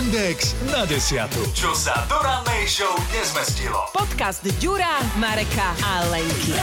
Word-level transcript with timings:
Index 0.00 0.56
na 0.72 0.88
desiatu. 0.88 1.44
Čo 1.52 1.76
sa 1.76 2.08
do 2.08 2.16
rannej 2.24 2.64
show 2.64 2.88
nezmestilo. 3.12 3.84
Podcast 3.92 4.40
Ďura, 4.56 4.96
Mareka 5.20 5.76
a 5.76 6.08
Lenky. 6.08 6.56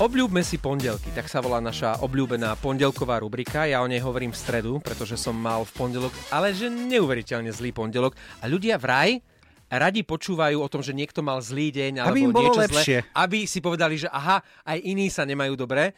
Obľúbme 0.00 0.40
si 0.40 0.56
pondelky, 0.56 1.12
tak 1.12 1.28
sa 1.28 1.44
volá 1.44 1.60
naša 1.60 2.00
obľúbená 2.00 2.56
pondelková 2.56 3.20
rubrika. 3.20 3.68
Ja 3.68 3.84
o 3.84 3.90
nej 3.90 4.00
hovorím 4.00 4.32
v 4.32 4.40
stredu, 4.40 4.72
pretože 4.80 5.20
som 5.20 5.36
mal 5.36 5.60
v 5.68 5.76
pondelok, 5.76 6.16
ale 6.32 6.56
že 6.56 6.72
neuveriteľne 6.72 7.52
zlý 7.52 7.76
pondelok. 7.76 8.16
A 8.40 8.48
ľudia 8.48 8.80
vraj 8.80 9.20
radi 9.68 10.06
počúvajú 10.06 10.56
o 10.62 10.68
tom, 10.70 10.80
že 10.80 10.94
niekto 10.96 11.20
mal 11.20 11.42
zlý 11.42 11.68
deň 11.74 11.92
alebo 12.00 12.16
Aby 12.16 12.20
im 12.22 12.32
bolo 12.32 12.48
niečo 12.48 12.62
lepšie. 12.64 12.98
zlé, 13.04 13.12
aby 13.18 13.38
si 13.44 13.58
povedali, 13.58 13.98
že 13.98 14.08
aha, 14.08 14.38
aj 14.64 14.78
iní 14.78 15.10
sa 15.10 15.26
nemajú 15.26 15.58
dobre. 15.58 15.92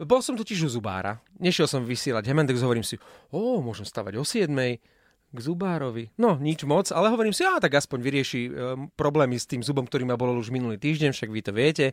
Bol 0.00 0.20
som 0.24 0.38
totiž 0.38 0.64
u 0.64 0.70
zubára. 0.72 1.20
Nešiel 1.36 1.68
som 1.68 1.84
vysielať 1.84 2.24
Hemendex, 2.28 2.64
hovorím 2.64 2.86
si, 2.86 2.96
o, 3.28 3.60
môžem 3.60 3.84
stavať 3.84 4.16
o 4.16 4.24
7 4.24 4.52
k 5.32 5.38
zubárovi. 5.40 6.12
No, 6.20 6.36
nič 6.36 6.64
moc, 6.68 6.92
ale 6.92 7.08
hovorím 7.08 7.32
si, 7.32 7.40
a 7.40 7.56
tak 7.56 7.72
aspoň 7.72 7.98
vyrieši 8.04 8.40
e, 8.44 8.50
problémy 8.92 9.40
s 9.40 9.48
tým 9.48 9.64
zubom, 9.64 9.88
ktorý 9.88 10.04
ma 10.04 10.20
bolel 10.20 10.36
už 10.36 10.52
minulý 10.52 10.76
týždeň, 10.76 11.16
však 11.16 11.30
vy 11.32 11.40
to 11.40 11.52
viete. 11.56 11.86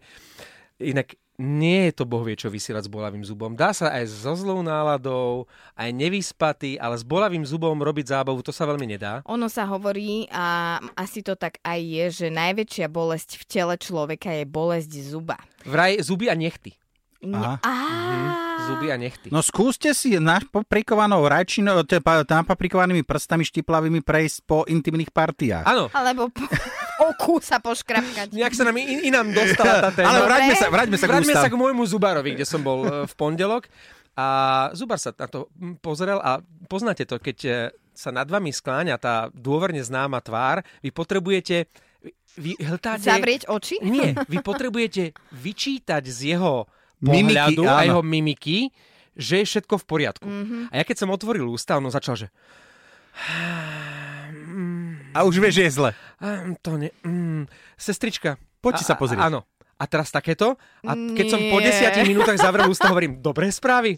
Inak 0.79 1.15
nie 1.39 1.87
je 1.87 1.93
to 1.95 2.03
boh 2.03 2.19
vie 2.23 2.35
čo 2.35 2.51
vysielať 2.51 2.87
s 2.87 2.91
bolavým 2.91 3.23
zubom. 3.23 3.55
Dá 3.55 3.71
sa 3.71 3.95
aj 3.95 4.11
so 4.11 4.35
zlou 4.35 4.59
náladou, 4.59 5.47
aj 5.75 5.87
nevyspatý, 5.95 6.75
ale 6.75 6.99
s 6.99 7.07
bolavým 7.07 7.47
zubom 7.47 7.79
robiť 7.79 8.11
zábavu, 8.11 8.43
to 8.43 8.51
sa 8.51 8.67
veľmi 8.67 8.83
nedá. 8.83 9.23
Ono 9.23 9.47
sa 9.47 9.63
hovorí 9.71 10.27
a 10.35 10.79
asi 10.99 11.23
to 11.23 11.39
tak 11.39 11.63
aj 11.63 11.79
je, 11.79 12.05
že 12.11 12.27
najväčšia 12.27 12.91
bolesť 12.91 13.39
v 13.39 13.43
tele 13.47 13.75
človeka 13.79 14.35
je 14.35 14.43
bolesť 14.43 14.91
zuba. 14.99 15.39
Vraj 15.63 16.03
zuby 16.03 16.27
a 16.27 16.35
nechty. 16.35 16.75
Aha. 17.19 17.59
Á, 17.59 17.73
Zuby 18.71 18.87
a 18.93 18.97
nechty. 18.97 19.27
No 19.27 19.43
skúste 19.43 19.91
si 19.91 20.15
napaprikovanou 20.15 21.19
rajčinou, 21.27 21.83
te- 21.83 21.99
pa- 21.99 22.23
napaprikovanými 22.23 23.03
prstami 23.03 23.43
štiplavými 23.43 23.99
prejsť 23.99 24.37
po 24.47 24.63
intimných 24.63 25.11
partiách. 25.11 25.67
Áno, 25.67 25.91
alebo 25.91 26.31
po, 26.31 26.47
oku 27.11 27.43
sa 27.43 27.59
poškrapkať. 27.59 28.31
nejak 28.31 28.55
sa 28.55 28.63
nám 28.63 28.79
in, 28.79 29.03
inám 29.11 29.35
dostala 29.35 29.89
tá 29.89 29.91
téma. 29.91 30.15
Ale 30.15 30.19
vráťme 30.23 30.53
sa, 30.55 30.67
vráťme 30.71 30.95
sa 30.95 31.05
k 31.05 31.09
Vráťme 31.11 31.35
sa 31.35 31.49
k 31.51 31.59
môjmu 31.59 31.83
zubárovi, 31.83 32.39
kde 32.39 32.45
som 32.47 32.63
bol 32.63 32.87
e, 32.87 33.03
v 33.03 33.13
pondelok. 33.19 33.67
A 34.15 34.25
zubar 34.71 34.99
sa 34.99 35.11
na 35.15 35.27
to 35.27 35.51
mm, 35.59 35.83
pozrel 35.83 36.23
a 36.23 36.39
poznáte 36.71 37.03
to, 37.03 37.19
keď 37.19 37.37
e, 37.43 37.51
sa 37.91 38.15
nad 38.15 38.31
vami 38.31 38.55
skláňa 38.55 38.95
tá 38.95 39.27
dôverne 39.35 39.83
známa 39.83 40.23
tvár, 40.23 40.63
vy 40.79 40.91
potrebujete 40.95 41.67
vy 42.39 42.55
hltáte... 42.63 43.03
Zavrieť 43.03 43.51
oči? 43.51 43.83
Nie, 43.83 44.15
vy 44.31 44.39
potrebujete 44.39 45.11
vyčítať 45.35 46.03
z 46.07 46.35
jeho 46.35 46.63
Mimiky, 46.99 47.23
pohľadu 47.25 47.61
a 47.63 47.73
áno. 47.73 47.85
jeho 47.85 48.01
mimiky, 48.01 48.57
že 49.15 49.39
je 49.39 49.45
všetko 49.45 49.75
v 49.75 49.85
poriadku. 49.85 50.27
Mm-hmm. 50.27 50.63
A 50.67 50.73
ja 50.75 50.83
keď 50.83 50.97
som 50.97 51.09
otvoril 51.09 51.47
ústa, 51.47 51.75
on 51.75 51.87
začal, 51.87 52.15
že 52.15 52.27
A 55.09 55.25
už 55.25 55.39
vieš, 55.39 55.59
že 55.59 55.63
je 55.65 55.73
zle. 55.73 55.91
"Á, 56.17 56.27
to 56.57 56.77
ne... 56.77 56.93
Mm, 57.01 57.49
sestrička. 57.75 58.37
Poď 58.59 58.73
si 58.79 58.85
A- 58.85 58.89
sa 58.89 58.95
a- 58.95 58.99
pozrieť. 58.99 59.19
Áno. 59.21 59.43
A 59.75 59.87
teraz 59.87 60.11
takéto. 60.11 60.59
A 60.83 60.91
keď 60.91 61.25
som 61.29 61.39
po 61.47 61.59
desiatich 61.59 62.03
minútach 62.05 62.35
zavrel 62.35 62.67
ústa, 62.67 62.91
hovorím, 62.91 63.23
dobré 63.23 63.47
správy. 63.47 63.95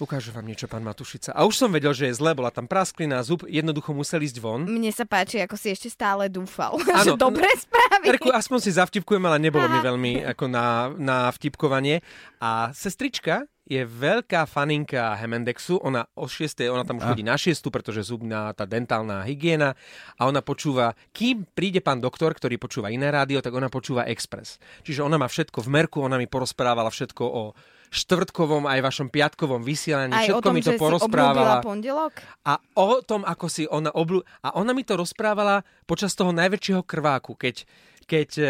Ukážem 0.00 0.32
vám 0.32 0.48
niečo, 0.48 0.64
pán 0.64 0.80
Matušica. 0.80 1.36
A 1.36 1.44
už 1.44 1.60
som 1.60 1.68
vedel, 1.68 1.92
že 1.92 2.08
je 2.08 2.16
zle, 2.16 2.32
bola 2.32 2.48
tam 2.48 2.64
prasklina, 2.64 3.20
zub, 3.20 3.44
jednoducho 3.44 3.92
musel 3.92 4.24
ísť 4.24 4.40
von. 4.40 4.64
Mne 4.64 4.88
sa 4.96 5.04
páči, 5.04 5.44
ako 5.44 5.60
si 5.60 5.76
ešte 5.76 5.92
stále 5.92 6.32
dúfal. 6.32 6.80
Áno. 6.96 7.04
že 7.04 7.20
dobré 7.20 7.52
správy. 7.52 8.16
Erku, 8.16 8.32
aspoň 8.32 8.58
si 8.64 8.70
zavtipkujem, 8.72 9.20
ale 9.28 9.36
nebolo 9.36 9.68
mi 9.68 9.76
veľmi 9.84 10.12
ako 10.32 10.48
na, 10.48 10.88
na 10.96 11.28
vtipkovanie. 11.28 12.00
A 12.40 12.72
sestrička 12.72 13.44
je 13.68 13.84
veľká 13.84 14.48
faninka 14.48 15.20
Hemendexu. 15.20 15.76
Ona 15.84 16.08
o 16.16 16.24
6. 16.24 16.64
ona 16.72 16.88
tam 16.88 16.96
už 16.96 17.04
chodí 17.04 17.20
na 17.20 17.36
6, 17.36 17.60
pretože 17.68 18.08
zubná, 18.08 18.56
tá 18.56 18.64
dentálna 18.64 19.28
hygiena. 19.28 19.76
A 20.16 20.24
ona 20.24 20.40
počúva, 20.40 20.96
kým 21.12 21.44
príde 21.44 21.84
pán 21.84 22.00
doktor, 22.00 22.32
ktorý 22.32 22.56
počúva 22.56 22.88
iné 22.88 23.12
rádio, 23.12 23.44
tak 23.44 23.52
ona 23.52 23.68
počúva 23.68 24.08
Express. 24.08 24.56
Čiže 24.80 25.04
ona 25.04 25.20
má 25.20 25.28
všetko 25.28 25.60
v 25.60 25.68
merku, 25.76 26.00
ona 26.00 26.16
mi 26.16 26.24
porozprávala 26.24 26.88
všetko 26.88 27.22
o 27.28 27.42
štvrtkovom 27.90 28.70
aj 28.70 28.80
vašom 28.86 29.08
piatkovom 29.10 29.66
vysielaní. 29.66 30.14
Aj 30.14 30.30
o 30.30 30.38
všetko 30.38 30.46
tom, 30.46 30.54
mi 30.54 30.62
to 30.62 30.72
že 30.72 30.78
si 30.78 30.80
porozprávala. 30.80 31.58
pondelok? 31.58 32.14
A 32.46 32.62
o 32.78 33.02
tom, 33.02 33.26
ako 33.26 33.46
si 33.50 33.66
ona 33.66 33.90
obľú... 33.90 34.22
A 34.46 34.54
ona 34.54 34.70
mi 34.70 34.86
to 34.86 34.94
rozprávala 34.94 35.66
počas 35.90 36.14
toho 36.14 36.30
najväčšieho 36.30 36.86
krváku, 36.86 37.34
keď, 37.34 37.66
keď 38.06 38.28
e, 38.38 38.44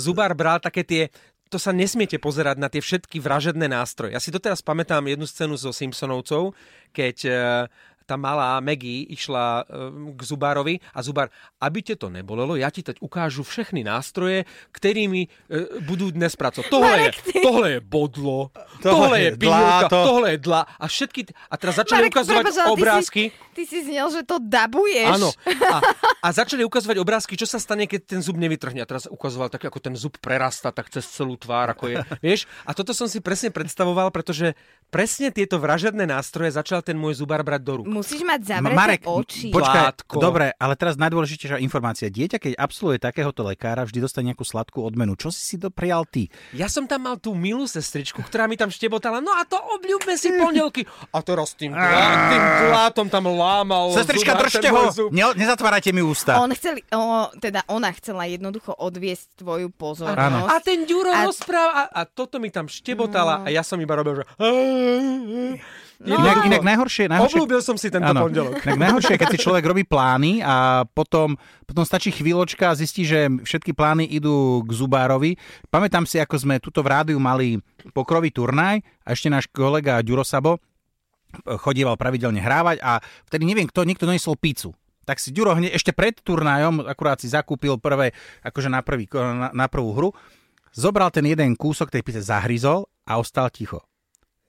Zubár 0.00 0.32
bral 0.32 0.58
také 0.58 0.82
tie 0.88 1.04
to 1.48 1.56
sa 1.56 1.72
nesmiete 1.72 2.20
pozerať 2.20 2.60
na 2.60 2.68
tie 2.68 2.84
všetky 2.84 3.24
vražedné 3.24 3.72
nástroje. 3.72 4.12
Ja 4.12 4.20
si 4.20 4.28
doteraz 4.28 4.60
pamätám 4.60 5.00
jednu 5.08 5.24
scénu 5.24 5.56
so 5.56 5.72
Simpsonovcov, 5.72 6.52
keď 6.92 7.16
e, 7.24 7.32
tá 8.08 8.16
malá 8.16 8.56
Maggie 8.64 9.04
išla 9.12 9.68
e, 9.68 9.84
k 10.16 10.20
Zubárovi 10.24 10.80
a 10.96 11.04
Zubár, 11.04 11.28
aby 11.60 11.84
te 11.84 11.92
to 11.92 12.08
nebolelo, 12.08 12.56
ja 12.56 12.72
ti 12.72 12.80
teď 12.80 13.04
ukážu 13.04 13.44
všechny 13.44 13.84
nástroje, 13.84 14.48
ktorými 14.72 15.28
e, 15.28 15.28
budú 15.84 16.08
dnes 16.08 16.32
pracovať. 16.32 16.72
Tohle 16.72 16.96
je, 17.04 17.10
tohle 17.44 17.66
je 17.76 17.80
bodlo, 17.84 18.48
tohle, 18.80 18.80
Tohle 18.80 19.16
je 19.20 19.30
pilulka, 19.36 19.88
tohle 19.92 20.28
je 20.32 20.38
dla. 20.40 20.60
A 20.80 20.84
všetky... 20.88 21.20
A 21.52 21.54
teraz 21.60 21.76
začali 21.76 22.08
Marek, 22.08 22.12
ukazovať 22.16 22.42
prepáč, 22.42 22.56
ale 22.56 22.64
ty 22.64 22.72
si- 22.72 22.72
obrázky. 22.80 23.22
Ty 23.58 23.62
si 23.66 23.78
znel, 23.84 24.06
že 24.14 24.22
to 24.22 24.38
dabuješ. 24.38 25.18
Áno. 25.18 25.28
A, 25.66 25.76
a 26.18 26.28
začali 26.34 26.66
ukazovať 26.66 26.96
obrázky, 26.98 27.38
čo 27.38 27.46
sa 27.46 27.62
stane, 27.62 27.86
keď 27.86 28.18
ten 28.18 28.20
zub 28.20 28.34
nevytrhne. 28.34 28.82
A 28.82 28.88
teraz 28.88 29.06
ukazoval 29.06 29.48
tak, 29.48 29.62
ako 29.62 29.78
ten 29.78 29.94
zub 29.94 30.18
prerasta 30.18 30.74
tak 30.74 30.90
cez 30.90 31.06
celú 31.06 31.38
tvár, 31.38 31.70
ako 31.70 31.84
je. 31.90 31.96
Vieš? 32.26 32.50
A 32.66 32.74
toto 32.74 32.90
som 32.90 33.06
si 33.06 33.22
presne 33.22 33.54
predstavoval, 33.54 34.10
pretože 34.10 34.58
presne 34.90 35.30
tieto 35.30 35.62
vražedné 35.62 36.08
nástroje 36.08 36.50
začal 36.50 36.82
ten 36.82 36.98
môj 36.98 37.22
zubar 37.22 37.44
brať 37.46 37.62
do 37.62 37.72
rúk. 37.82 37.86
Musíš 37.86 38.26
mať 38.26 38.40
Ma- 38.42 38.48
zavreté 38.50 38.78
Marek, 38.78 39.02
oči. 39.06 39.48
počkaj, 39.54 39.82
Látko. 39.94 40.16
dobre, 40.18 40.50
ale 40.56 40.74
teraz 40.74 40.98
najdôležitejšia 40.98 41.62
informácia. 41.62 42.10
Dieťa, 42.10 42.40
keď 42.40 42.52
absolvuje 42.58 42.98
takéhoto 42.98 43.46
lekára, 43.46 43.86
vždy 43.86 43.98
dostane 44.02 44.32
nejakú 44.32 44.42
sladkú 44.42 44.82
odmenu. 44.82 45.14
Čo 45.14 45.30
si 45.30 45.44
si 45.44 45.56
doprial 45.60 46.08
ty? 46.08 46.32
Ja 46.56 46.66
som 46.66 46.88
tam 46.90 47.06
mal 47.06 47.16
tú 47.20 47.36
milú 47.36 47.68
sestričku, 47.68 48.24
ktorá 48.24 48.50
mi 48.50 48.58
tam 48.58 48.72
štebotala, 48.72 49.22
no 49.22 49.30
a 49.30 49.44
to 49.46 49.54
obľúbme 49.56 50.18
si 50.18 50.34
pondelky. 50.34 50.82
A 51.14 51.22
teraz 51.22 51.54
tým, 51.54 51.70
tým 52.32 52.42
dlátom 52.72 53.06
tam 53.12 53.28
lámal. 53.30 53.92
Sestrička, 53.94 54.34
zubár 54.34 54.42
držte 54.48 54.68
ho! 54.72 54.82
nezatvárajte 55.36 55.92
mi 55.92 56.07
ústa. 56.08 56.40
On 56.40 56.50
chcel, 56.56 56.80
o, 56.96 57.28
teda 57.36 57.62
ona 57.68 57.92
chcela 57.92 58.24
jednoducho 58.24 58.72
odviesť 58.72 59.44
tvoju 59.44 59.68
pozornosť. 59.68 60.48
A 60.48 60.56
ten 60.64 60.88
Ďuro 60.88 61.12
A- 61.12 61.28
rozpráva 61.28 61.72
a, 61.72 61.82
a 61.92 62.00
toto 62.08 62.40
mi 62.40 62.48
tam 62.48 62.64
štebotala 62.66 63.44
a 63.44 63.48
ja 63.52 63.60
som 63.60 63.76
iba 63.76 63.92
robil, 63.92 64.22
že... 64.22 64.24
No. 65.98 66.14
Inak, 66.14 66.46
inak 66.46 66.62
najhoršie, 66.62 67.10
najhoršie, 67.10 67.42
Obľúbil 67.42 67.58
som 67.58 67.74
si 67.74 67.90
tento 67.90 68.06
Áno. 68.06 68.30
pondelok. 68.30 68.62
Tak 68.62 68.78
najhoršie, 68.78 69.18
keď 69.18 69.28
si 69.34 69.38
človek 69.42 69.66
robí 69.66 69.82
plány 69.82 70.38
a 70.46 70.86
potom, 70.86 71.34
potom 71.66 71.82
stačí 71.82 72.14
chvíľočka 72.14 72.70
a 72.70 72.78
zistí, 72.78 73.02
že 73.02 73.26
všetky 73.42 73.74
plány 73.74 74.06
idú 74.06 74.62
k 74.62 74.70
zubárovi. 74.78 75.34
Pamätám 75.74 76.06
si, 76.06 76.22
ako 76.22 76.38
sme 76.38 76.62
tuto 76.62 76.86
v 76.86 76.94
rádiu 76.94 77.18
mali 77.18 77.58
pokrový 77.90 78.30
turnaj 78.30 78.78
a 79.02 79.08
ešte 79.10 79.26
náš 79.26 79.50
kolega 79.50 79.98
Ďuro 80.06 80.22
Sabo 80.22 80.62
chodieval 81.44 81.98
pravidelne 81.98 82.40
hrávať 82.40 82.78
a 82.80 83.02
vtedy 83.26 83.44
neviem 83.44 83.66
kto, 83.68 83.84
niekto 83.84 84.06
donesol 84.06 84.38
pizzu. 84.38 84.72
Tak 85.08 85.24
si 85.24 85.32
Ďuro 85.32 85.56
hneď 85.56 85.72
ešte 85.72 85.96
pred 85.96 86.20
turnajom, 86.20 86.84
akurát 86.84 87.16
si 87.16 87.32
zakúpil 87.32 87.80
prvé, 87.80 88.12
akože 88.44 88.68
na, 88.68 88.84
prvý, 88.84 89.08
na, 89.16 89.48
na 89.56 89.66
prvú 89.72 89.96
hru, 89.96 90.08
zobral 90.76 91.08
ten 91.08 91.24
jeden 91.24 91.56
kúsok 91.56 91.88
tej 91.88 92.04
pizze, 92.04 92.20
zahryzol 92.20 92.84
a 93.08 93.16
ostal 93.16 93.48
ticho. 93.48 93.80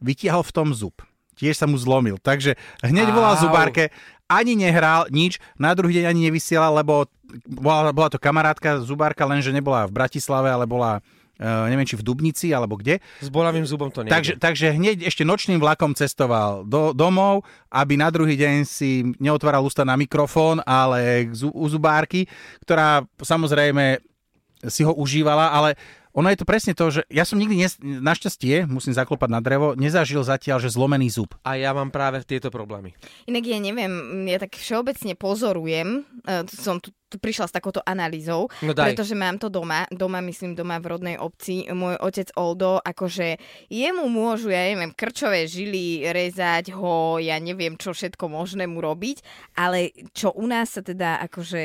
Vytiahol 0.03 0.43
v 0.43 0.51
tom 0.51 0.75
zub. 0.75 0.99
Tiež 1.39 1.55
sa 1.55 1.63
mu 1.63 1.79
zlomil. 1.79 2.19
Takže 2.19 2.59
hneď 2.83 3.15
volal 3.15 3.39
Au. 3.39 3.47
zubárke, 3.47 3.95
ani 4.27 4.59
nehral 4.59 5.07
nič, 5.07 5.39
na 5.55 5.71
druhý 5.71 6.03
deň 6.03 6.11
ani 6.11 6.27
nevysielal, 6.27 6.75
lebo 6.75 7.07
bola, 7.47 7.95
bola 7.95 8.11
to 8.11 8.19
kamarátka 8.19 8.83
zubárka, 8.83 9.23
lenže 9.23 9.55
nebola 9.55 9.87
v 9.87 9.95
Bratislave, 9.95 10.51
ale 10.51 10.67
bola 10.67 10.99
neviem, 11.39 11.87
či 11.87 11.95
v 11.95 12.03
Dubnici, 12.03 12.51
alebo 12.51 12.75
kde. 12.75 12.99
S 13.23 13.31
bolavým 13.31 13.63
zubom 13.63 13.87
to 13.89 14.03
nie. 14.03 14.11
Takže, 14.11 14.35
takže 14.35 14.75
hneď 14.75 15.07
ešte 15.07 15.23
nočným 15.23 15.57
vlakom 15.57 15.95
cestoval 15.95 16.67
do, 16.67 16.91
domov, 16.91 17.47
aby 17.71 17.95
na 17.95 18.11
druhý 18.11 18.35
deň 18.35 18.55
si 18.67 19.07
neotváral 19.23 19.63
ústa 19.63 19.87
na 19.87 19.95
mikrofón, 19.95 20.59
ale 20.67 21.31
k 21.31 21.33
zu, 21.33 21.49
u 21.55 21.65
zubárky, 21.71 22.27
ktorá 22.67 23.07
samozrejme 23.23 24.03
si 24.67 24.83
ho 24.83 24.91
užívala, 24.91 25.55
ale 25.55 25.79
ono 26.11 26.27
je 26.33 26.41
to 26.41 26.49
presne 26.49 26.73
to, 26.75 26.89
že 26.89 27.01
ja 27.07 27.23
som 27.23 27.37
nikdy, 27.39 27.55
nes, 27.55 27.77
našťastie, 27.79 28.67
musím 28.67 28.97
zaklopať 28.97 29.29
na 29.29 29.39
drevo, 29.39 29.77
nezažil 29.77 30.25
zatiaľ, 30.25 30.59
že 30.59 30.73
zlomený 30.73 31.07
zub. 31.13 31.31
A 31.45 31.55
ja 31.55 31.71
mám 31.71 31.93
práve 31.93 32.25
tieto 32.25 32.49
problémy. 32.49 32.97
Inak 33.29 33.45
ja 33.45 33.59
neviem, 33.61 33.93
ja 34.27 34.41
tak 34.41 34.57
všeobecne 34.57 35.13
pozorujem, 35.15 36.03
e, 36.25 36.43
som 36.49 36.81
tu 36.81 36.91
prišla 37.17 37.47
s 37.47 37.53
takouto 37.55 37.81
analýzou, 37.81 38.45
No 38.59 38.71
daj. 38.71 38.93
pretože 38.93 39.15
mám 39.15 39.35
to 39.35 39.47
doma, 39.47 39.89
doma 39.89 40.21
myslím 40.21 40.53
doma 40.53 40.77
v 40.77 40.85
rodnej 40.85 41.15
obci, 41.15 41.65
môj 41.67 41.97
otec 41.97 42.29
Oldo, 42.35 42.77
akože 42.77 43.39
jemu 43.65 44.05
môžu, 44.05 44.51
ja 44.51 44.67
neviem, 44.67 44.91
krčové 44.91 45.47
žily 45.47 46.05
rezať 46.05 46.69
ho, 46.71 47.17
ja 47.17 47.39
neviem, 47.39 47.73
čo 47.73 47.89
všetko 47.89 48.27
možné 48.27 48.67
mu 48.67 48.77
robiť, 48.77 49.23
ale 49.55 49.89
čo 50.11 50.29
u 50.29 50.45
nás 50.45 50.69
sa 50.69 50.83
teda 50.83 51.17
akože 51.23 51.63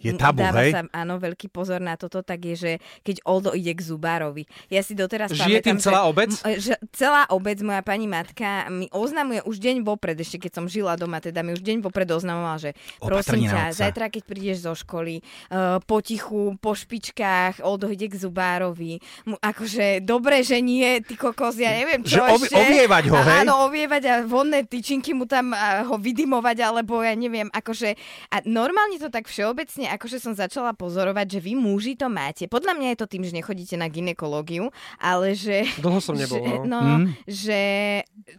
Je 0.00 0.12
tabu, 0.14 0.40
dáva 0.40 0.64
hej? 0.64 0.72
sa, 0.72 0.80
áno, 0.90 1.20
veľký 1.20 1.46
pozor 1.46 1.78
na 1.78 1.94
toto, 1.94 2.24
tak 2.24 2.40
je, 2.42 2.56
že 2.56 2.72
keď 3.02 3.20
Oldo 3.22 3.52
ide 3.52 3.70
k 3.70 3.82
zubárovi. 3.84 4.48
Ja 4.66 4.80
si 4.80 4.96
doteraz 4.96 5.28
Žije 5.30 5.60
tým 5.60 5.76
pamätám, 5.76 5.84
celá 5.84 6.00
že, 6.00 6.08
obec? 6.08 6.30
m- 6.32 6.58
že 6.58 6.72
celá 6.90 7.22
obec, 7.28 7.60
moja 7.60 7.84
pani 7.84 8.08
matka 8.08 8.48
mi 8.68 8.88
oznamuje 8.88 9.44
už 9.44 9.60
deň 9.60 9.76
vopred, 9.82 10.16
ešte 10.16 10.40
keď 10.40 10.52
som 10.54 10.64
žila 10.64 10.96
doma, 10.96 11.20
teda 11.20 11.42
mi 11.42 11.52
už 11.52 11.60
deň 11.60 11.78
vopred 11.80 12.08
oznamovala, 12.08 12.56
že 12.58 12.70
prosím 12.96 13.44
Opatrne 13.44 13.48
ťa, 13.50 13.62
zajtra 13.76 14.06
keď 14.08 14.22
prídeš 14.24 14.58
zo 14.62 14.72
školy, 14.80 15.20
uh, 15.48 15.78
potichu, 15.80 16.20
po 16.56 16.72
špičkách, 16.72 17.60
Oldo 17.60 17.86
ide 17.86 18.06
k 18.06 18.16
zubárovi. 18.16 18.98
Akože, 19.38 20.00
dobre, 20.00 20.40
že 20.40 20.58
nie, 20.58 21.00
ty 21.00 21.14
kokos, 21.14 21.56
ja 21.56 21.72
neviem, 21.72 22.00
čo 22.00 22.18
Že 22.18 22.22
ovi- 22.30 22.46
ešte. 22.46 22.56
ovievať 22.56 23.04
ho, 23.06 23.16
hej? 23.16 23.38
Áno, 23.40 23.54
ovievať 23.66 24.02
a 24.04 24.14
vonné 24.22 24.62
tyčinky 24.62 25.12
mu 25.12 25.24
tam 25.24 25.50
a, 25.50 25.84
ho 25.84 25.96
vydimovať, 25.96 26.56
alebo 26.62 27.00
ja 27.00 27.12
neviem, 27.12 27.48
akože... 27.48 27.94
A 28.28 28.40
normálne 28.44 28.96
to 28.96 29.08
tak 29.08 29.26
všeobecne, 29.26 29.90
akože 29.90 30.16
som 30.16 30.32
začala 30.32 30.72
pozorovať, 30.72 31.26
že 31.30 31.40
vy 31.40 31.52
muži 31.54 31.94
to 31.94 32.06
máte. 32.06 32.46
Podľa 32.46 32.72
mňa 32.72 32.88
je 32.88 32.98
to 32.98 33.06
tým, 33.06 33.22
že 33.22 33.32
nechodíte 33.32 33.74
na 33.74 33.86
ginekológiu, 33.86 34.68
ale 34.96 35.34
že... 35.34 35.66
Dlho 35.76 35.98
som 35.98 36.14
nebol, 36.14 36.38
Že, 36.38 36.54
no. 36.64 36.78
no, 36.78 36.78
Mm. 37.00 37.12
že, 37.24 37.62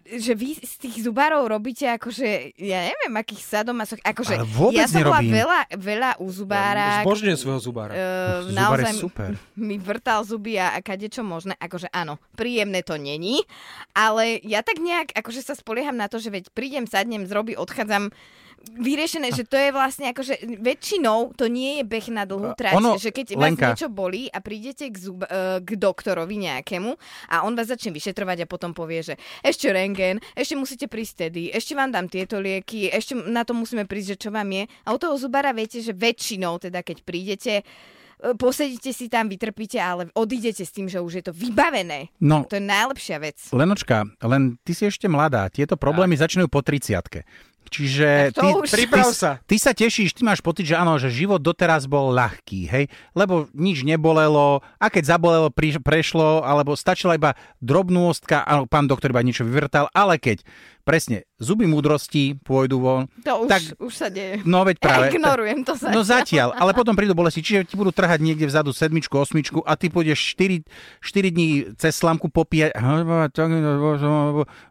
že 0.08 0.34
vy 0.34 0.56
z 0.56 0.74
tých 0.78 0.96
zubárov 1.02 1.46
robíte 1.46 1.86
akože, 1.88 2.28
ja 2.56 2.84
neviem, 2.84 3.14
akých 3.14 3.42
sadomasoch, 3.42 4.00
akože 4.00 4.36
Ale 4.36 4.48
vôbec 4.48 4.78
ja 4.78 4.88
som 4.88 5.02
bola 5.02 5.20
veľa, 5.20 5.60
veľa 5.74 6.10
u 6.18 6.28
zubára, 6.32 7.06
Zbožňujem 7.06 7.38
svojho 7.38 7.62
zubára. 7.62 7.94
Uh, 7.94 8.00
Zubar 8.50 8.80
je 8.80 8.88
naozaj 8.88 8.94
super. 8.98 9.32
mi 9.60 9.76
vrtal 9.78 10.24
zuby 10.24 10.58
a, 10.58 10.74
a 10.76 10.80
kade 10.80 11.12
čo 11.12 11.22
možné. 11.22 11.54
Akože 11.60 11.92
áno, 11.92 12.18
príjemné 12.34 12.82
to 12.82 12.96
není, 12.96 13.44
ale 13.94 14.40
ja 14.42 14.66
tak 14.66 14.80
nejak 14.80 15.14
akože 15.14 15.44
sa 15.44 15.54
spolieham 15.54 16.00
na 16.00 16.08
to, 16.08 16.18
že 16.18 16.32
veď 16.32 16.50
prídem, 16.56 16.88
sadnem, 16.90 17.28
zrobi, 17.28 17.54
odchádzam 17.60 18.10
vyriešené, 18.72 19.34
že 19.36 19.44
to 19.44 19.58
je 19.60 19.70
vlastne 19.74 20.10
akože 20.14 20.62
väčšinou 20.62 21.36
to 21.36 21.52
nie 21.52 21.82
je 21.82 21.84
beh 21.84 22.08
na 22.14 22.24
dlhú 22.24 22.56
trať, 22.56 22.78
ono, 22.78 22.96
že 22.96 23.12
keď 23.12 23.36
vás 23.36 23.44
Lenka. 23.52 23.68
niečo 23.74 23.90
bolí 23.92 24.32
a 24.32 24.40
prídete 24.40 24.88
k, 24.88 24.96
zub, 24.96 25.26
eh, 25.26 25.60
k 25.60 25.70
doktorovi 25.76 26.38
nejakému 26.40 26.92
a 27.34 27.44
on 27.44 27.54
vás 27.58 27.68
začne 27.68 27.92
vyšetrovať 27.92 28.46
a 28.46 28.50
potom 28.50 28.72
povie, 28.72 29.04
že 29.04 29.16
ešte 29.44 29.70
rengen, 29.70 30.24
ešte 30.38 30.56
musíte 30.56 30.86
prísť 30.88 31.28
tedy, 31.28 31.52
ešte 31.52 31.76
vám 31.76 31.92
dám 31.92 32.08
tieto 32.08 32.40
lieky, 32.40 32.88
ešte 32.90 33.18
na 33.18 33.44
to 33.44 33.52
musíme 33.52 33.84
prísť, 33.84 34.16
že 34.16 34.22
čo 34.28 34.30
vám 34.32 34.48
je. 34.50 34.64
A 34.88 34.90
u 34.96 34.98
toho 34.98 35.16
zubara 35.20 35.52
viete, 35.52 35.84
že 35.84 35.92
väčšinou 35.92 36.62
teda 36.62 36.86
keď 36.86 36.98
prídete, 37.04 37.54
eh, 37.62 38.34
posedíte 38.38 38.96
si 38.96 39.12
tam, 39.12 39.28
vytrpíte, 39.28 39.82
ale 39.84 40.08
odídete 40.16 40.64
s 40.64 40.72
tým, 40.72 40.88
že 40.88 41.04
už 41.04 41.14
je 41.20 41.24
to 41.28 41.34
vybavené. 41.36 42.14
No, 42.24 42.48
To 42.48 42.56
je 42.56 42.64
najlepšia 42.64 43.18
vec. 43.20 43.38
Lenočka, 43.52 44.08
len 44.24 44.56
ty 44.64 44.72
si 44.72 44.88
ešte 44.88 45.12
mladá. 45.12 45.50
Tieto 45.52 45.76
problémy 45.76 46.16
začínajú 46.16 46.48
po 46.48 46.64
30 46.64 47.51
Čiže 47.68 48.36
ty, 48.36 48.48
už- 48.48 48.68
Priprav 48.68 49.08
ty, 49.08 49.16
sa. 49.16 49.32
ty 49.44 49.56
sa 49.56 49.72
tešíš, 49.72 50.12
ty 50.12 50.24
máš 50.24 50.40
pocit, 50.40 50.68
že 50.68 50.76
áno, 50.76 50.98
že 50.98 51.08
život 51.08 51.40
doteraz 51.40 51.86
bol 51.86 52.12
ľahký, 52.12 52.68
hej? 52.68 52.86
Lebo 53.12 53.48
nič 53.54 53.84
nebolelo 53.84 54.60
a 54.76 54.86
keď 54.88 55.16
zabolelo, 55.16 55.48
pri, 55.48 55.78
prešlo, 55.78 56.42
alebo 56.42 56.76
stačila 56.76 57.16
iba 57.16 57.32
drobnôstka, 57.62 58.44
áno, 58.44 58.68
pán 58.68 58.86
doktor 58.86 59.10
iba 59.10 59.22
niečo 59.22 59.48
vyvrtal, 59.48 59.88
ale 59.92 60.18
keď 60.18 60.44
presne 60.82 61.30
zuby 61.38 61.70
múdrosti 61.70 62.36
pôjdu 62.36 62.82
von, 62.82 63.06
To 63.22 63.46
už, 63.46 63.48
tak, 63.48 63.62
už 63.78 63.94
sa 63.94 64.10
deje. 64.10 64.42
no 64.44 64.66
veď 64.66 64.82
práve. 64.82 65.08
Ja 65.08 65.14
ignorujem 65.14 65.62
to 65.62 65.78
sa. 65.78 65.94
No 65.94 66.02
zatiaľ, 66.02 66.58
ale 66.58 66.74
potom 66.74 66.98
prídu 66.98 67.14
bolesti, 67.14 67.40
čiže 67.40 67.64
ti 67.64 67.78
budú 67.78 67.94
trhať 67.94 68.18
niekde 68.18 68.50
vzadu 68.50 68.74
sedmičku, 68.74 69.14
osmičku 69.14 69.62
a 69.62 69.78
ty 69.78 69.88
pôjdeš 69.88 70.18
4, 70.34 70.66
4 71.00 71.30
dní 71.30 71.48
cez 71.78 71.94
slamku 71.94 72.28
popíjať. 72.28 72.74
No 72.76 73.06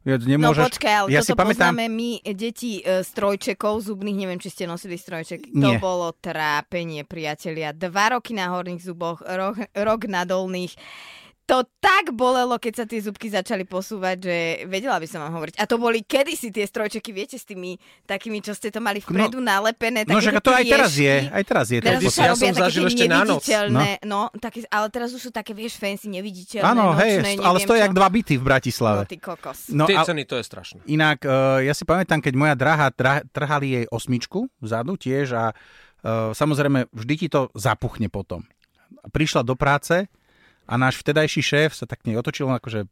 Nemôžeš. 0.04 0.64
počkaj, 0.66 0.92
ale 0.92 1.08
ja 1.10 1.22
toto 1.22 1.26
si 1.26 1.32
pamätám, 1.32 1.70
poznáme 1.72 1.86
my, 1.86 2.10
deti 2.34 2.79
e, 2.82 3.04
strojčekov 3.04 3.84
zubných, 3.84 4.16
neviem, 4.16 4.40
či 4.40 4.52
ste 4.52 4.64
nosili 4.68 4.96
strojček. 4.96 5.52
Nie. 5.52 5.78
To 5.78 5.82
bolo 5.82 6.12
trápenie, 6.16 7.04
priatelia. 7.04 7.72
Dva 7.72 8.16
roky 8.16 8.34
na 8.34 8.50
horných 8.52 8.82
zuboch, 8.82 9.22
rok, 9.24 9.60
rok 9.72 10.00
na 10.08 10.26
dolných. 10.26 10.74
To 11.50 11.66
tak 11.82 12.14
bolelo, 12.14 12.54
keď 12.62 12.72
sa 12.78 12.84
tie 12.86 13.02
zubky 13.02 13.26
začali 13.26 13.66
posúvať, 13.66 14.16
že 14.22 14.36
vedela 14.70 15.02
by 15.02 15.06
som 15.10 15.18
vám 15.18 15.34
hovoriť. 15.34 15.58
A 15.58 15.66
to 15.66 15.82
boli 15.82 16.06
kedysi 16.06 16.54
tie 16.54 16.62
strojčeky, 16.62 17.10
viete, 17.10 17.34
s 17.34 17.42
tými 17.42 17.74
takými, 18.06 18.38
čo 18.38 18.54
ste 18.54 18.70
to 18.70 18.78
mali 18.78 19.02
vpredu 19.02 19.42
nalepené. 19.42 20.06
no 20.06 20.22
také 20.22 20.22
že 20.22 20.30
tie 20.30 20.44
to 20.46 20.52
aj 20.54 20.64
teraz 20.70 20.92
je, 20.94 21.16
aj 21.26 21.42
teraz 21.42 21.66
je. 21.74 21.78
Teraz 21.82 22.00
už 22.06 22.14
sa 22.14 22.22
ja 22.22 22.30
robia 22.38 22.54
som 22.54 22.62
zažil 22.62 22.86
ešte 22.86 23.04
na 23.10 23.26
noc. 23.26 23.42
neviditeľné, 23.42 23.88
no. 24.06 24.30
také, 24.38 24.62
ale 24.70 24.86
teraz 24.94 25.10
už 25.10 25.26
sú 25.26 25.30
také, 25.34 25.50
vieš, 25.50 25.74
fancy, 25.74 26.06
neviditeľné, 26.06 26.70
Áno, 26.70 26.94
hej, 26.94 27.18
sto- 27.18 27.42
ale 27.42 27.58
neviem 27.58 27.66
stojí 27.66 27.80
jak 27.82 27.92
dva 27.98 28.08
byty 28.14 28.34
v 28.38 28.42
No 28.42 28.46
Bratislave. 28.46 29.02
ty 29.10 29.18
kokos. 29.18 29.58
No, 29.74 29.84
Tie 29.90 29.98
a, 29.98 30.06
ceny, 30.06 30.22
to 30.30 30.38
je 30.38 30.44
strašné. 30.46 30.78
inak, 30.86 31.18
uh, 31.26 31.58
ja 31.58 31.74
si 31.74 31.82
pamätám, 31.82 32.22
keď 32.22 32.34
moja 32.38 32.54
drahá 32.54 32.94
trha, 32.94 33.26
trhali 33.26 33.66
jej 33.74 33.84
osmičku 33.90 34.46
vzadu 34.62 34.94
tiež 34.94 35.34
a 35.34 35.50
uh, 35.50 36.30
samozrejme 36.30 36.86
vždy 36.94 37.14
ti 37.16 37.26
to 37.26 37.50
zapuchne 37.58 38.06
potom. 38.06 38.46
Prišla 39.10 39.42
do 39.42 39.58
práce 39.58 40.06
a 40.66 40.74
náš 40.80 41.00
vtedajší 41.00 41.40
šéf 41.44 41.70
sa 41.76 41.84
tak 41.84 42.02
k 42.04 42.12
nej 42.12 42.16
otočil, 42.18 42.48
on 42.48 42.56
akože 42.56 42.88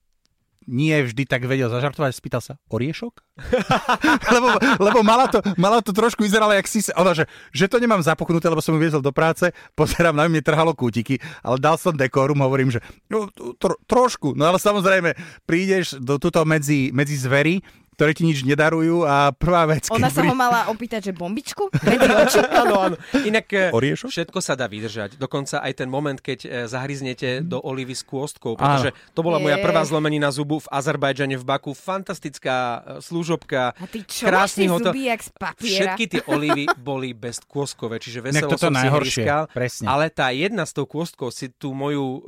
nie 0.68 0.92
vždy 1.00 1.24
tak 1.24 1.48
vedel 1.48 1.72
zažartovať, 1.72 2.12
spýtal 2.12 2.44
sa, 2.44 2.60
oriešok? 2.68 3.24
lebo, 4.36 4.48
lebo 4.76 5.00
mala, 5.00 5.24
to, 5.32 5.40
mala 5.56 5.80
to 5.80 5.96
trošku 5.96 6.20
vyzerala, 6.20 6.60
jak 6.60 6.68
si... 6.68 6.84
Ona, 6.92 7.16
že, 7.16 7.24
že 7.56 7.72
to 7.72 7.80
nemám 7.80 8.04
zapuchnuté, 8.04 8.52
lebo 8.52 8.60
som 8.60 8.76
ju 8.76 8.80
viezol 8.84 9.00
do 9.00 9.08
práce, 9.08 9.48
pozerám 9.72 10.12
na 10.12 10.28
mne 10.28 10.44
trhalo 10.44 10.76
kútiky, 10.76 11.16
ale 11.40 11.56
dal 11.56 11.80
som 11.80 11.96
dekorum, 11.96 12.44
hovorím, 12.44 12.68
že 12.68 12.84
no, 13.08 13.32
tro, 13.56 13.80
trošku, 13.88 14.36
no 14.36 14.44
ale 14.44 14.60
samozrejme, 14.60 15.16
prídeš 15.48 15.96
do 15.96 16.20
tuto 16.20 16.44
medzi, 16.44 16.92
medzi 16.92 17.16
zvery, 17.16 17.64
ktoré 17.98 18.14
ti 18.14 18.22
nič 18.22 18.46
nedarujú 18.46 19.02
a 19.02 19.34
prvá 19.34 19.66
vec, 19.66 19.90
Ona 19.90 20.06
sa 20.06 20.22
prí- 20.22 20.30
ho 20.30 20.36
mala 20.38 20.70
opýtať, 20.70 21.10
že 21.10 21.12
bombičku? 21.12 21.66
Áno, 22.62 22.74
áno. 22.78 22.96
Inak 23.26 23.46
e, 23.50 23.74
Oriešok? 23.74 24.06
všetko 24.14 24.38
sa 24.38 24.54
dá 24.54 24.70
vydržať. 24.70 25.18
Dokonca 25.18 25.58
aj 25.58 25.82
ten 25.82 25.90
moment, 25.90 26.14
keď 26.14 26.38
e, 26.44 26.48
zahryznete 26.70 27.42
do 27.42 27.58
olivy 27.58 27.98
s 27.98 28.06
kôstkou, 28.06 28.54
pretože 28.54 28.94
to 29.10 29.20
bola 29.20 29.42
moja 29.42 29.58
prvá 29.58 29.82
zlomenina 29.82 30.30
zubu 30.30 30.62
v 30.62 30.70
Azerbajdžane 30.70 31.34
v 31.34 31.42
Baku. 31.42 31.74
Fantastická 31.74 32.54
e, 32.54 32.78
služobka. 33.02 33.74
A 33.74 33.86
ty 33.90 34.06
čo 34.06 34.26
máš 34.26 34.54
krásny 34.54 34.70
hotel. 34.70 34.92
zuby 34.94 35.02
jak 35.10 35.20
z 35.24 35.30
papiera? 35.34 35.74
Všetky 35.74 36.04
tie 36.06 36.22
olivy 36.30 36.64
boli 36.78 37.10
bez 37.12 37.42
kôstkové, 37.42 37.98
čiže 37.98 38.22
veselo 38.22 38.54
som 38.54 38.70
si 38.70 38.78
najhoršie, 38.78 39.24
hryskal. 39.26 39.42
presne. 39.50 39.86
Ale 39.90 40.06
tá 40.12 40.30
jedna 40.30 40.62
s 40.62 40.70
tou 40.70 40.86
kôstkou 40.86 41.34
si 41.34 41.50
tú 41.50 41.74
moju 41.74 42.04
e, 42.04 42.20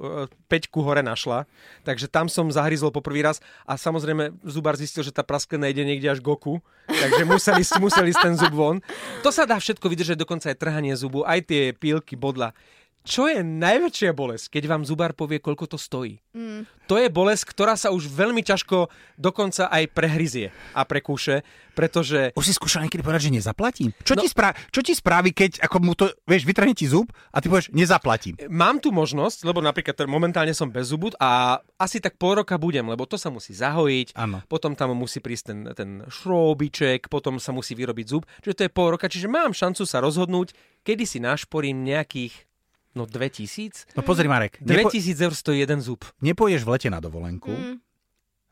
peťku 0.49 0.83
hore 0.83 1.05
našla, 1.05 1.47
takže 1.85 2.11
tam 2.11 2.27
som 2.27 2.51
zahryzol 2.51 2.91
poprvý 2.91 3.23
raz 3.23 3.39
a 3.63 3.79
samozrejme 3.79 4.35
zubar 4.43 4.75
zistil, 4.75 5.05
že 5.05 5.13
tá 5.15 5.23
prasklina 5.23 5.60
ide 5.69 5.85
niekde 5.85 6.09
až 6.09 6.25
k 6.25 6.33
oku, 6.33 6.65
takže 6.89 7.23
museli, 7.29 7.63
museli 7.83 8.11
ten 8.17 8.39
zub 8.41 8.55
von. 8.57 8.81
To 9.21 9.29
sa 9.29 9.45
dá 9.45 9.61
všetko 9.61 9.85
vydržať, 9.85 10.17
dokonca 10.17 10.49
aj 10.49 10.57
trhanie 10.57 10.97
zubu, 10.97 11.27
aj 11.27 11.45
tie 11.45 11.63
pílky, 11.77 12.17
bodla. 12.17 12.57
Čo 13.01 13.27
je 13.27 13.41
najväčšia 13.41 14.13
bolesť, 14.13 14.53
keď 14.53 14.63
vám 14.69 14.83
zubár 14.85 15.17
povie, 15.17 15.41
koľko 15.41 15.65
to 15.67 15.79
stojí? 15.81 16.21
Mm. 16.31 16.69
To 16.85 17.01
je 17.01 17.09
bolesť, 17.09 17.49
ktorá 17.49 17.73
sa 17.73 17.89
už 17.91 18.07
veľmi 18.07 18.45
ťažko 18.45 18.93
dokonca 19.17 19.67
aj 19.67 19.89
prehryzie 19.89 20.53
a 20.73 20.85
prekúše, 20.85 21.41
pretože 21.73 22.37
Už 22.37 22.45
si 22.45 22.53
skúšal 22.53 22.85
niekedy 22.85 23.01
povedať, 23.01 23.31
že 23.31 23.35
nezaplatím? 23.35 23.91
Čo, 24.05 24.15
No. 24.15 24.21
ti, 24.21 24.29
sprá- 24.29 24.53
čo 24.69 24.85
ti 24.85 24.93
spraví, 24.93 25.33
keď 25.33 25.65
ako 25.65 25.77
mu 25.81 25.95
to, 25.95 26.13
vieš, 26.25 26.45
vytrhne 26.45 26.77
ti 26.77 26.85
zub 26.85 27.09
a 27.33 27.41
ty 27.41 27.49
povieš, 27.49 27.73
nezaplatím? 27.73 28.37
Mám 28.53 28.79
tu 28.79 28.93
možnosť, 28.93 29.49
lebo 29.49 29.65
napríklad 29.65 29.97
momentálne 30.05 30.53
som 30.53 30.69
bez 30.69 30.93
zubu 30.93 31.09
a 31.17 31.57
asi 31.79 31.99
tak 31.99 32.21
pol 32.21 32.37
roka 32.37 32.61
budem, 32.61 32.85
lebo 32.85 33.09
to 33.09 33.17
sa 33.17 33.33
musí 33.33 33.57
zahojiť, 33.57 34.13
Áno. 34.13 34.45
potom 34.45 34.77
tam 34.77 34.93
musí 34.93 35.25
prísť 35.25 35.45
ten, 35.47 35.61
ten 35.73 35.91
šroubiček, 36.05 37.09
potom 37.09 37.41
sa 37.41 37.51
musí 37.51 37.73
vyrobiť 37.73 38.07
zub, 38.07 38.29
čiže 38.45 38.55
to 38.55 38.65
je 38.69 38.71
pol 38.71 38.93
roka, 38.93 39.09
čiže 39.09 39.25
mám 39.25 39.51
šancu 39.51 39.83
sa 39.83 39.99
rozhodnúť, 39.99 40.53
kedy 40.83 41.05
si 41.05 41.19
našporím 41.19 41.81
nejakých, 41.81 42.50
no 42.93 43.05
2000? 43.05 43.93
No 43.93 44.03
pozri, 44.03 44.27
Marek, 44.27 44.59
nepo- 44.59 44.89
2000 44.89 45.21
eur 45.21 45.33
stojí 45.33 45.59
jeden 45.59 45.79
zub. 45.79 46.03
nepôjdeš 46.19 46.63
v 46.63 46.71
lete 46.71 46.89
na 46.89 46.99
dovolenku, 46.99 47.51
Mm. 47.51 47.77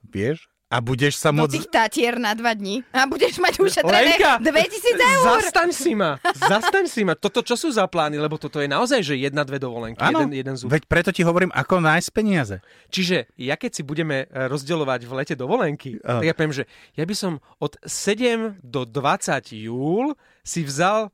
vieš, 0.05 0.47
a 0.69 0.79
budeš 0.79 1.17
sa 1.17 1.33
Do 1.33 1.41
môcť... 1.41 1.55
tých 1.55 1.69
tatier 1.71 2.21
na 2.21 2.37
dva 2.37 2.53
dní 2.53 2.85
a 2.93 3.09
budeš 3.09 3.41
mať 3.41 3.57
ušetrené 3.57 4.21
Lenka, 4.21 4.37
2000 4.37 5.01
eur. 5.01 5.25
Zastaň 5.41 5.69
si 5.73 5.93
ma, 5.93 6.21
zastaň 6.53 6.85
si 6.85 7.03
ma. 7.03 7.17
Toto 7.17 7.41
čo 7.41 7.57
sú 7.57 7.73
za 7.73 7.89
plány, 7.89 8.15
lebo 8.15 8.37
toto 8.37 8.61
je 8.61 8.69
naozaj, 8.69 9.01
že 9.03 9.17
jedna, 9.17 9.43
dve 9.43 9.57
dovolenky, 9.57 9.97
Áno, 9.99 10.29
jeden, 10.29 10.37
jeden 10.37 10.55
zub. 10.55 10.69
veď 10.69 10.85
preto 10.85 11.09
ti 11.09 11.25
hovorím, 11.25 11.49
ako 11.51 11.81
nájsť 11.81 12.09
peniaze. 12.13 12.61
Čiže 12.87 13.33
ja 13.35 13.57
keď 13.57 13.71
si 13.73 13.83
budeme 13.83 14.23
e, 14.23 14.45
rozdielovať 14.45 15.01
v 15.03 15.13
lete 15.15 15.35
dovolenky, 15.35 15.97
Áno. 15.99 16.21
tak 16.21 16.27
ja 16.27 16.35
poviem, 16.37 16.53
že 16.53 16.65
ja 16.93 17.05
by 17.05 17.15
som 17.17 17.33
od 17.57 17.81
7 17.81 18.61
do 18.61 18.85
20 18.85 19.41
júl 19.51 20.13
si 20.43 20.61
vzal 20.63 21.09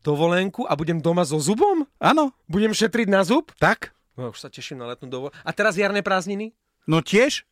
dovolenku 0.00 0.64
a 0.64 0.72
budem 0.76 1.00
doma 1.00 1.24
so 1.24 1.36
zubom? 1.40 1.84
Áno, 2.00 2.32
Budem 2.48 2.72
šetriť 2.72 3.08
na 3.08 3.24
zub? 3.24 3.52
tak? 3.60 3.92
No 4.18 4.34
už 4.34 4.40
sa 4.42 4.52
teším 4.52 4.80
na 4.80 4.90
letnú 4.92 5.08
dovolenku. 5.08 5.36
A 5.40 5.50
teraz 5.54 5.80
jarné 5.80 6.04
prázdniny? 6.04 6.52
No 6.84 7.00
tiež? 7.00 7.48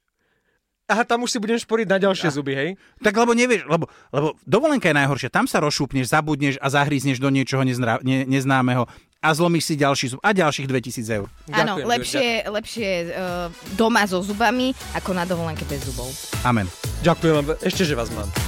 Aha, 0.88 1.05
tam 1.05 1.21
už 1.21 1.37
si 1.37 1.38
budem 1.40 1.61
šporiť 1.61 1.85
na 1.85 2.00
ďalšie 2.00 2.33
zuby, 2.33 2.57
hej? 2.57 2.71
Tak 3.05 3.12
lebo 3.12 3.37
nevieš, 3.37 3.69
lebo, 3.69 3.93
lebo 4.09 4.40
dovolenka 4.49 4.88
je 4.88 4.97
najhoršia. 4.97 5.28
Tam 5.28 5.45
sa 5.45 5.61
rozšúpneš, 5.61 6.09
zabudneš 6.09 6.57
a 6.64 6.73
zahrízneš 6.73 7.21
do 7.21 7.28
niečoho 7.28 7.61
nezná, 7.61 8.00
ne, 8.00 8.25
neznámeho 8.25 8.88
a 9.21 9.28
zlomíš 9.37 9.69
si 9.69 9.75
ďalší 9.76 10.17
zub 10.17 10.21
a 10.25 10.33
ďalších 10.33 10.64
2000 10.64 11.19
eur. 11.21 11.28
Áno, 11.52 11.76
Ďakujem, 11.76 11.87
lepšie, 11.93 12.26
lepšie 12.49 12.88
uh, 13.05 13.52
doma 13.76 14.09
so 14.09 14.25
zubami, 14.25 14.73
ako 14.97 15.11
na 15.12 15.28
dovolenke 15.28 15.69
bez 15.69 15.85
zubov. 15.85 16.09
Amen. 16.40 16.64
Ďakujem 17.05 17.35
vám, 17.37 17.47
ešte, 17.61 17.85
že 17.85 17.93
vás 17.93 18.09
mám. 18.09 18.48